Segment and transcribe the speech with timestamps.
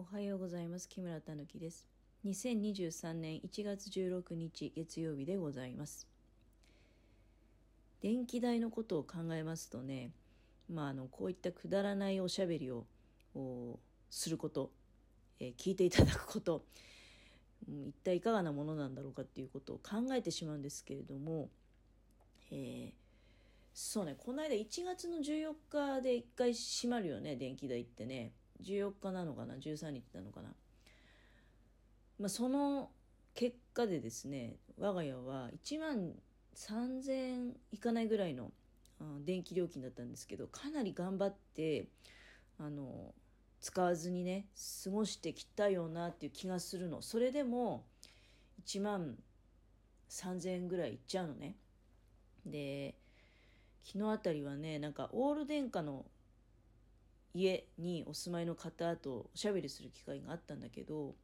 [0.00, 0.88] おはようございます。
[0.88, 1.84] 木村たぬきです。
[2.24, 6.06] 2023年1月16日月曜日でございます。
[8.00, 10.12] 電気代のことを考えますとね
[10.72, 12.84] まああのこういったくだらないおしゃべりを
[14.08, 14.70] すること、
[15.40, 16.62] えー、聞いていただくこと
[17.66, 21.48] 一体いかがなものなんだろうかっていうことを考えてしまうんですけれども、
[22.52, 22.92] えー、
[23.74, 28.30] そうねこの間1月の14日で1回閉まるよね電気代ってね。
[28.62, 30.48] 14日なのかな？13日なのかな、
[32.18, 32.90] まあ、その
[33.34, 36.12] 結果でですね我が家は1万
[36.56, 38.50] 3000円いかないぐらいの
[39.24, 41.86] 電気料金だったんですけどかなり頑張って
[42.58, 43.14] あの
[43.60, 44.46] 使わずにね
[44.84, 47.02] 過ごしてきたよなっていう気がするの。
[47.02, 47.84] それでも
[48.64, 49.16] 1万
[50.10, 51.56] 3000円ぐらいいっちゃうのね。
[52.44, 52.96] で
[53.84, 56.04] 昨日あたりはねなんかオール電化の
[57.34, 61.14] 家にお住まいの方とおしゃべりする機会があったんだけど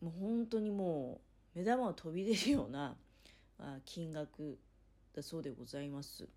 [0.00, 1.20] もう本当にも
[1.54, 2.96] う目玉を飛び出るような
[3.84, 4.58] 金額
[5.14, 6.28] だそうでございます。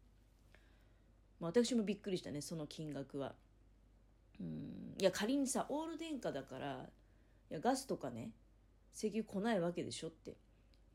[1.40, 3.34] まあ、私もびっくりしたねその金額は。
[4.40, 6.90] うんいや仮にさオール電化だから
[7.50, 8.32] いやガスとかね
[8.94, 10.36] 石油来ないわけでしょって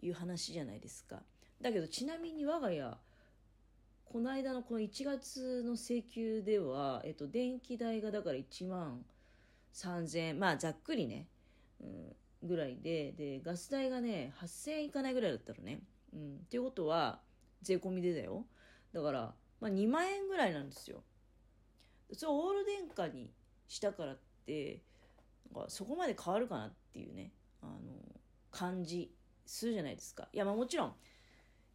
[0.03, 1.23] いう話じゃないですか。
[1.61, 2.97] だけどちなみに我が家
[4.13, 9.05] この間のこの1月の請求では、えっと、電気代がだから1万
[9.73, 11.29] 3000円、まあざっくりね、
[11.81, 15.81] うん、ぐらいで、で、ガス代がね、8000円いかないぐらいだったのね。
[16.13, 16.37] うん。
[16.45, 17.21] っていうことは、
[17.63, 18.45] 税込みでだよ。
[18.93, 21.05] だから、まあ2万円ぐらいなんですよ。
[22.13, 23.31] それオール電化に
[23.69, 24.83] したからって、
[25.55, 27.31] なんかそこまで変わるかなっていうね、
[27.63, 27.79] あの、
[28.51, 29.15] 感じ
[29.47, 30.29] するじゃないですか。
[30.33, 30.95] いや、まあもちろん、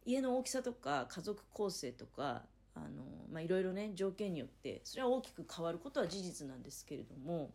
[0.06, 2.42] 家の大きさとか家族構成とか
[2.74, 2.86] あの、
[3.30, 7.50] まあ、いろいろね条件によってそれは大きく変わることは事実なんですけれども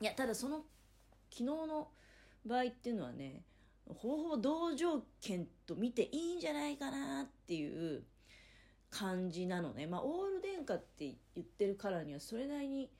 [0.00, 0.58] いやただその
[1.30, 1.88] 昨日の
[2.44, 3.42] 場合っていうのはね
[3.86, 8.02] ほぼほぼ同条件と見ていいんじゃないかなっていう
[8.90, 9.86] 感じなのね。
[9.86, 12.90] まあ、オール電化って言ってるからにはそれなりに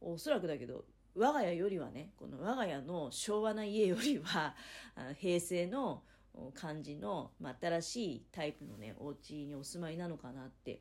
[0.00, 0.84] おそらくだけど
[1.16, 4.54] 我が家よりはねこの我が家の昭和な家よりは
[5.18, 6.02] 平成の
[6.54, 10.80] 感じの、まあ、新しいタイプのねお家にお住まいなのかなって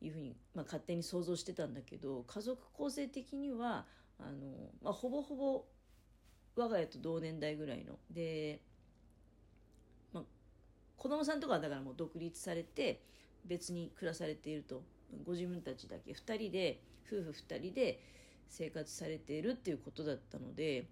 [0.00, 3.86] いうふうに、まあ、勝手に想像してたんだけど家族構成的には
[4.18, 5.64] あの、まあ、ほぼほぼ
[6.56, 7.98] 我が家と同年代ぐらいの。
[8.10, 8.60] で、
[10.12, 10.24] まあ、
[10.96, 13.02] 子供さんとかはだからもう独立されて
[13.44, 14.82] 別に暮らされていると。
[15.24, 18.00] ご自分たちだけ2人で夫婦2人で
[18.48, 20.88] 生活されているっていうことだったので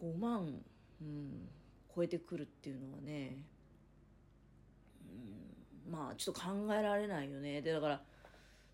[0.00, 0.62] 5万、
[1.00, 1.48] うん、
[1.94, 3.44] 超えてくるっていうのはね、
[5.86, 7.62] うん、まあちょっと考えられないよね。
[7.62, 8.02] でだから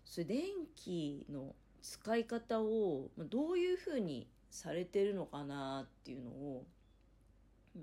[0.05, 0.41] それ電
[0.75, 6.65] 気の使い方をどういうふうにされてるのかなっていうのを、
[7.75, 7.81] うん、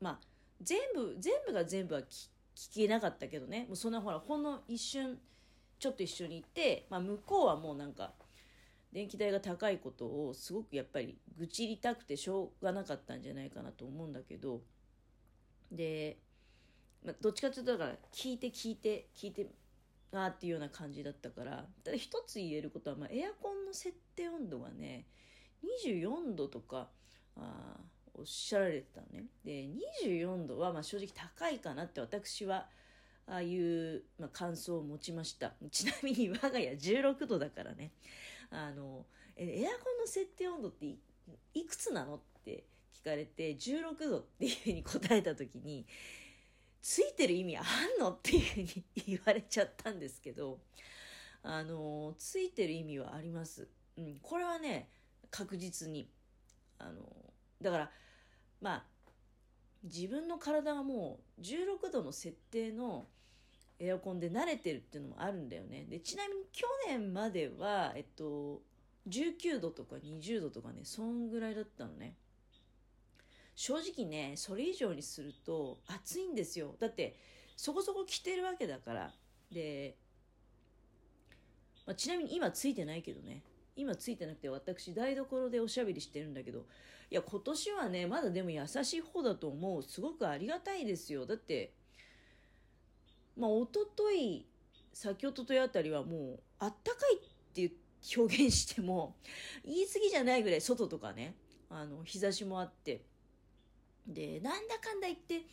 [0.00, 0.18] まあ
[0.62, 2.28] 全部全部が全部は聞
[2.74, 5.18] けなかったけどねもうそんなほらほんの一瞬
[5.78, 8.12] ちょっと一緒にいて、まあ、向こうはもうなんか
[8.92, 14.62] 電気代が高いことをすごくやっぱり愚痴りたくてしょうがなかったんじゃないかなと思うんだけど
[15.70, 16.18] で、
[17.04, 19.46] まあ、どっちかというとだから聞いて聞いて聞いて
[20.12, 25.06] あっていうような感じだったからただ一つ言えることは、まあ、エアコンの設定温度がね
[25.84, 26.88] 24度とか
[27.36, 27.76] あ
[28.14, 29.24] おっしゃられてたね。
[29.44, 29.66] で
[30.02, 32.66] 24度はまあ正直高いかなって私は
[33.26, 35.54] ああいう、まあ、感想を持ちました。
[35.70, 37.92] ちなみに我が家16度だからね。
[38.50, 39.06] あの
[39.36, 40.96] エアコンの設定温度って
[41.54, 45.86] いくつなのって聞かれて16度っていうふうに答えた時に
[46.82, 47.64] ついてる意味あん
[48.00, 50.58] のっていうふうに言われちゃったんですけど
[51.42, 53.68] あのついてる意味はあります。
[53.96, 54.88] うん、これはね
[55.30, 56.08] 確実に
[56.78, 57.02] あの
[57.62, 57.90] だから
[58.60, 58.84] まあ
[59.82, 63.06] 自分の体がもう16度の設定の
[63.80, 65.86] エアコンで慣れてるっていうのもあるんだよね。
[65.88, 68.62] で、ちなみに去年までは、えっと、
[69.08, 72.14] 19度とか20度とかね、そんぐらいだったのね。
[73.54, 76.76] 正直ね、それ以上にすると暑いんですよ。
[76.78, 77.16] だって、
[77.56, 79.14] そこそこ着てるわけだから。
[79.50, 79.96] で、
[81.86, 83.42] まあ、ちなみに今ついてないけどね。
[83.76, 86.66] 今ついてなくて私台所でおしゃべりしてるんだけど
[87.10, 91.72] いや今年はねまだでも優しい方だと思うすごくありがたいですよだって
[93.40, 94.46] まあ、おととい、
[94.92, 97.20] 先ほどといあたりはもう、あったかいっ
[97.54, 97.72] ていう
[98.18, 99.16] 表現しても、
[99.64, 101.34] 言い過ぎじゃないぐらい外とかね、
[101.70, 103.00] あの、日差しもあって。
[104.06, 105.46] で、なんだかんだ言って、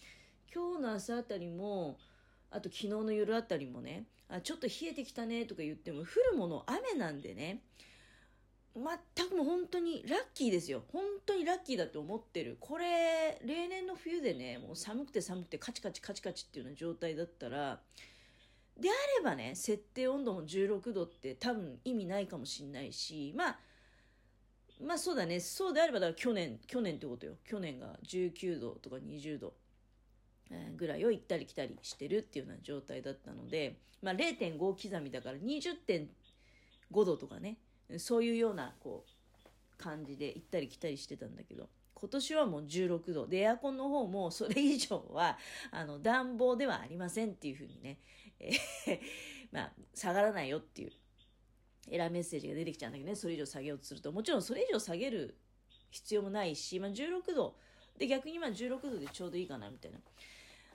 [0.53, 1.97] 今日の朝あたりも、
[2.51, 6.03] あと昨日の夜あたりもね、あちょっと冷えてきたねとか言っても、降
[6.33, 7.61] るもの雨なんでね、
[8.75, 10.83] 全くもう本当にラッキーですよ。
[10.91, 12.57] 本当にラッキーだって思ってる。
[12.59, 17.79] これ、例年の冬でね、もう寒くて寒くてカチカチカチカチっていうような状態だったら、
[18.79, 23.59] であればね、設定温度も16度って多分意味ないかもしんないし、まあ、
[24.79, 27.33] まあそうだね、そうであればだから去年、去年ってことよ。
[27.43, 29.55] 去年が19度とか20度
[30.75, 36.07] ぐらいを行ったり来たりしてるっていうような状態だったので、まあ0.5刻みだから20.5
[37.05, 37.57] 度とかね、
[37.97, 45.37] そういうようなこう感じで行ったり来たりしてたんだけど今年はもう16度でエアコンの方もそれ以上は
[45.71, 47.97] あの暖房ではありませんっていうふうにね、
[48.39, 48.99] えー、
[49.51, 50.91] まあ下がらないよっていう
[51.89, 54.11] エラーメッセージが出てきちゃうんだけどねそれ以上下げようとすると。
[54.11, 55.37] もちろんそれ以上下げる
[55.89, 57.55] 必要もないし、まあ、16度
[57.97, 59.99] で逆にまあ16度でちょうどいいかなみたいな。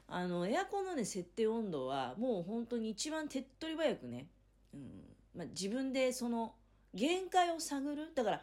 [0.09, 4.27] あのエアコンのね設定温度はもう本当に一番手っ取り早くね、
[4.75, 6.55] うんまあ、自分でその
[6.95, 8.13] 限界を探る？
[8.15, 8.43] だから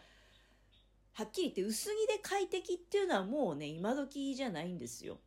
[1.13, 5.19] はっきり言って薄着で快適っていうのはもうね今時じゃないんですよ。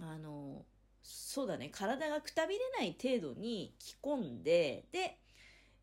[0.00, 0.64] あの
[1.02, 1.68] そうだね。
[1.72, 5.18] 体がくたびれない程度に着込んでで、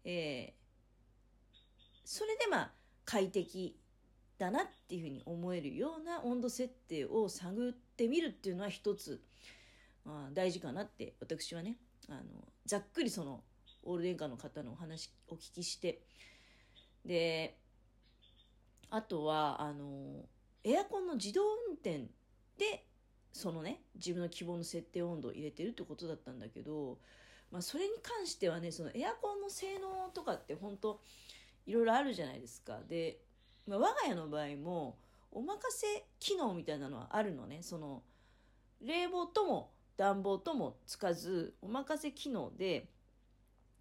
[0.05, 1.57] えー、
[2.05, 2.71] それでまあ
[3.05, 3.77] 快適
[4.37, 9.21] だなっていうふうに思えるような温度設定を探ってみるっていうのは一つ、
[10.05, 11.75] まあ、大事かなって私はね
[12.07, 12.21] あの
[12.65, 13.43] ざっくりその
[13.83, 16.01] オール電化の方のお話お聞きして
[17.09, 17.57] で
[18.91, 20.25] あとはあの
[20.63, 22.05] エアコンの自動運転
[22.59, 22.85] で
[23.33, 26.99] そのね自分の希望の設定温度を入れてるってことだったんだけど、
[27.51, 31.01] まあ、それに関してはねそのエアコンの性能とかって本当
[31.65, 32.79] いろいろあるじゃないですか。
[32.87, 33.17] で、
[33.67, 34.99] まあ、我が家の場合も
[35.31, 37.63] お任せ機能みたいなのはあるのね。
[37.63, 38.03] その
[38.81, 42.87] 冷房とも暖房ともつかずお任せ機能で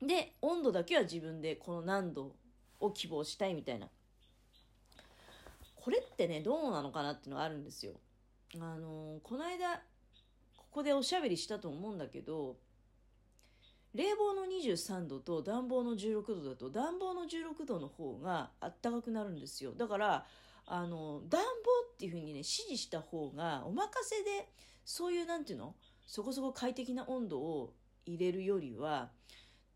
[0.01, 2.33] で温度だけは自分でこの何度
[2.81, 3.89] を希望したいみたいな。
[5.77, 7.93] これってね、どうなのかなっていうのはあるんですよ。
[8.57, 9.77] あのー、この間、
[10.57, 12.57] ここでおしゃべりしたと思うんだけど、
[13.95, 20.27] 冷房の23度と暖房の16度だと暖房の16度の方があったかくなるんですよだから
[20.67, 21.47] あの暖房
[21.95, 24.49] っていう風にね指示した方がお任せで
[24.85, 25.75] そういうなんていうの
[26.07, 27.73] そこそこ快適な温度を
[28.05, 29.11] 入れるよりは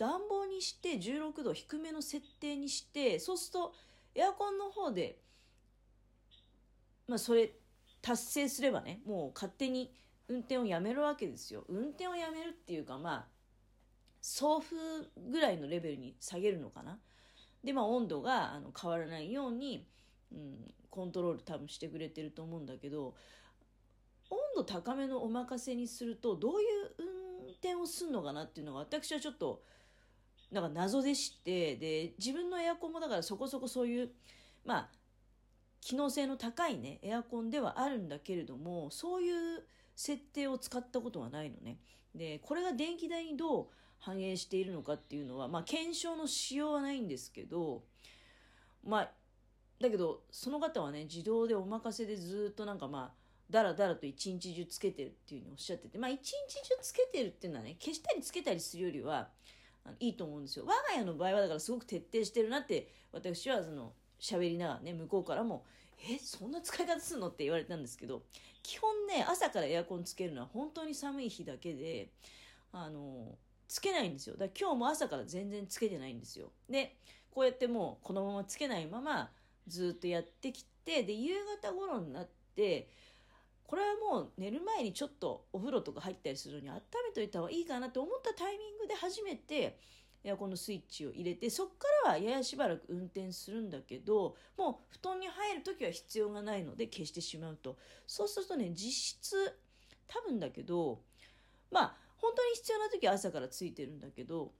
[0.02, 3.72] 暖房にして16度低めの設定にしてそうすると
[4.16, 5.20] エアコンの方で
[7.06, 7.52] まあそれ
[8.00, 9.94] 達成すればねもう勝手に
[10.26, 11.64] 運転をやめるわけですよ。
[11.68, 13.24] 運転をやめるっていうかまあ
[14.20, 14.76] 送風
[15.30, 16.98] ぐらいのレベルに下げるのかな。
[17.62, 19.86] でまあ温度があの変わらないように、
[20.32, 23.14] うん、コントロール多分してくれてると思うんだけど
[24.30, 26.68] 温度高めのお任せにするとどういう
[27.44, 29.62] 運転をするのかなっていうのが私はちょっと
[30.52, 34.10] なんか謎でしてで自分のエアコンもだからそこそこそういう
[34.64, 34.88] まあ
[35.80, 39.62] 機能性の高いねエアコンではあるんだけれどもそういう
[39.96, 41.78] 設定を使ったことはないのね。
[42.14, 43.66] でこれが電気代にどう
[43.98, 47.82] 反映しているのかっていうのはまあ検証のしようはないんですけど
[48.84, 49.10] まあ
[49.80, 59.28] だけどその方はね自動でお任せでずっとなんかまあだらだらと一日中つけてるっていうふうにおっしゃっててまあ一日中つけてるっていうのはね消したりつけたりするよりは
[60.00, 60.64] いいと思うんですよ。
[60.66, 65.64] 我が家の場合はだからすごく徹底してるなって私はその喋りながらね向こうからも
[66.08, 68.22] 「えそんな使い方するの?」って言われたんですけど
[68.62, 72.10] 基本ね朝からエアコンつけるのは本当に寒い日だけで
[72.72, 73.36] あの
[73.68, 76.96] つけないんですよだから今日も朝から全然つけてないんですよで
[77.30, 79.32] こうやってもうこのままつけないまま
[79.66, 82.88] ずっとやってきてで夕方頃になって
[83.66, 86.74] これはもう寝る前にちょっとお風呂とか入ったりするのに温
[87.08, 89.78] めといた方がいいかなって思ったタイミングで初めて
[90.24, 97.76] エアコンのスイッチを入れてそっからはややしばらく運転するんだけどもう布団に入る時は必要がないので消してしまうと
[98.06, 99.58] そうするとね実質
[100.06, 101.00] 多分だけど
[101.70, 104.52] まあ本当に必要な時は朝からついてるんだけど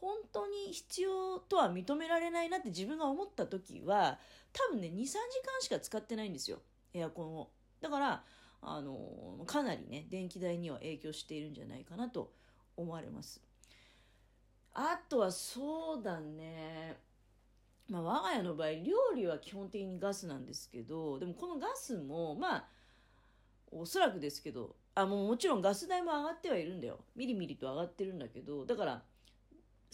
[0.00, 4.18] 本当に必要とは認められないなって自分が思った時は
[4.52, 5.18] 多分ね23時間
[5.60, 6.58] しか使ってないんですよ
[6.92, 7.48] エアコンを。
[7.80, 8.24] だから、
[8.62, 12.32] あのかなりね、電気代には影響しているんじゃないかなと
[12.76, 13.40] 思われます。
[14.74, 16.96] あとはそうだね。
[17.88, 22.64] まあ、我が家の場合、料理は基本的にガスなんですけど、でもこのガスも、まあ、
[23.70, 26.98] おそらくですけど、あ、もうもちろんガス代も上がってはいるんだよ。
[27.14, 29.02] みりみりと上がってるんだけど、だから、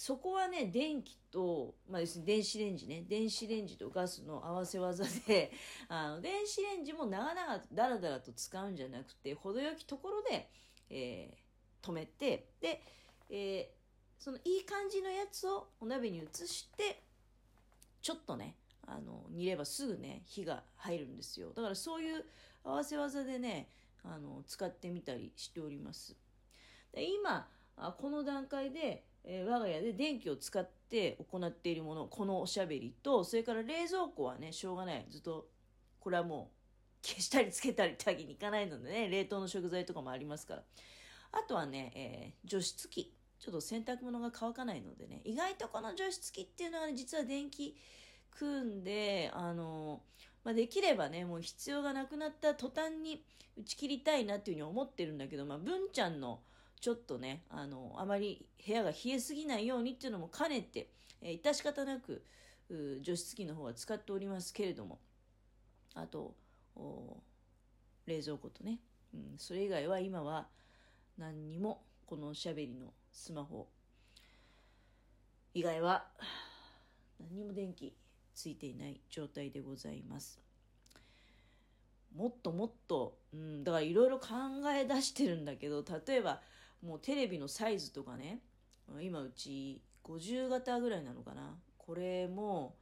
[0.02, 5.52] そこはね、電気と、まあ、要するに電子レンジね、電子レンジとガスの合わせ技で、
[5.86, 10.50] あの、電子レンジも長々とダラダラと使うんじゃなくて、程よきところで、
[10.90, 12.82] えー、止めて、で、
[13.30, 17.00] えー、そのいい感じのやつをお鍋に移して、
[18.00, 21.52] ちょっとね、あの、煮ればすぐね、火が入るんですよ。
[21.52, 22.24] だからそういう
[22.64, 23.70] 合わせ技でね、
[24.02, 26.16] あの、使ってみたりしております。
[26.90, 35.06] で今、この段階で、えー、我が家で電気を使って行っているもの、このおしゃべりと、それから冷蔵庫はね、しょうがない。
[35.10, 35.48] ずっと、
[36.00, 36.50] これはも
[37.02, 40.64] う、消したりつけたりってわけにいかないのでね、 冷凍の食材とかもありますから。
[41.32, 43.12] あとはね、えー、除湿機。
[43.38, 47.76] ちょっと洗濯物が乾かないのでね、意外とこの除湿機っていうのは、ね、実は電気
[48.30, 50.00] 組んで、あの、
[50.44, 53.24] まあ、できればね、もう必要がなくなった途端に
[53.56, 56.40] 打ち切りたいなっていうふうに思ってるんだけど、まあ、文ちゃんの
[56.82, 60.88] ちょっとね、あの、あまり部屋が冷えすぎないようにっていうのも兼ねて、
[61.20, 62.24] えー、致し方なく、
[63.02, 64.98] 除湿機の方は使っておりますけれども、
[65.94, 66.34] あと、
[68.04, 68.80] 冷蔵庫とね、
[69.14, 70.48] うん、それ以外は今は
[71.16, 73.68] 何にもこのおしゃべりのスマホ
[75.54, 76.06] 以外は
[77.20, 77.94] 何にも電気
[78.34, 80.40] ついていない状態でございます。
[82.16, 84.28] もっともっと、うん、だからいろいろ考
[84.74, 86.40] え出してるんだけど、例えば
[86.82, 88.40] もうテレビのサイズとかね、
[89.00, 91.54] 今うち50型ぐらいなのかな。
[91.78, 92.76] これも、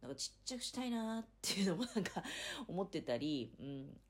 [0.00, 2.22] なんかちっちゃくしたいなっていうのもなんか
[2.68, 4.00] 思ってたり、うん。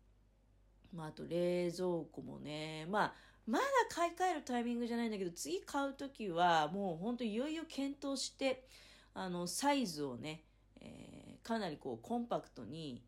[0.92, 3.14] まああと冷蔵庫もね、まあ
[3.46, 8.66] まだ買い替えるタイミングじゃないんだけど、次買う時はもうほんといよいよ検討して、
[9.14, 10.44] あの、サイズをね、
[10.80, 13.02] えー、かなりこうコンパクトに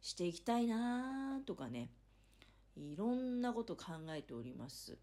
[0.00, 1.90] していきたいなとかね、
[2.76, 4.98] いろんなこと考えております。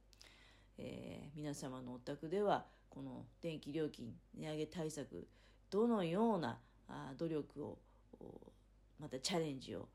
[0.78, 5.28] えー、皆様のお宅では、この電気料金値上げ対策、
[5.70, 7.78] どのようなあ努力を、
[9.00, 9.88] またチャレンジを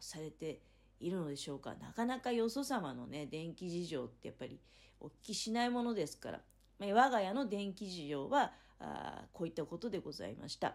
[0.00, 0.60] されて
[1.00, 1.74] いるのでしょうか。
[1.74, 4.58] なかなかよそ様のね、電気事情ってやっぱり
[5.00, 6.40] お聞きしないものですから、
[6.78, 10.66] まあ、我が家の電気事情はあこういったことでございました。